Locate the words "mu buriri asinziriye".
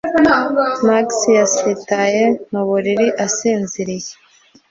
2.51-4.11